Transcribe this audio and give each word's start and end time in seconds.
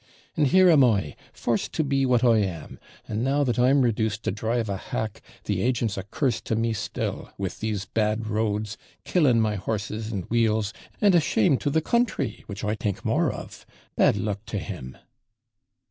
and 0.35 0.47
here 0.47 0.67
am 0.67 0.83
I, 0.83 1.15
forced 1.31 1.73
to 1.73 1.83
be 1.83 2.07
what 2.07 2.23
I 2.23 2.37
am 2.39 2.79
and 3.07 3.23
now 3.23 3.43
that 3.43 3.59
I'm 3.59 3.83
reduced 3.83 4.23
to 4.23 4.31
drive 4.31 4.67
a 4.67 4.75
hack, 4.75 5.21
the 5.43 5.61
agent's 5.61 5.95
a 5.95 6.01
curse 6.01 6.41
to 6.41 6.55
me 6.55 6.73
still, 6.73 7.29
with 7.37 7.59
these 7.59 7.85
bad 7.85 8.25
roads, 8.25 8.79
killing 9.05 9.39
my 9.39 9.57
horses 9.57 10.11
and 10.11 10.25
wheels 10.25 10.73
and 11.01 11.13
a 11.13 11.19
shame 11.21 11.55
to 11.57 11.69
the 11.69 11.81
country, 11.81 12.43
which 12.47 12.63
I 12.63 12.73
think 12.73 13.05
more 13.05 13.31
of 13.31 13.63
Bad 13.95 14.17
luck 14.17 14.43
to 14.47 14.57
him!' 14.57 14.97